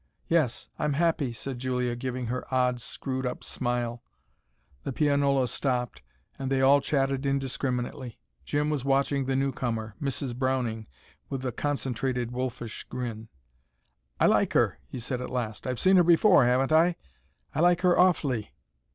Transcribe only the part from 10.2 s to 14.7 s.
Browning with a concentrated wolfish grin. "I like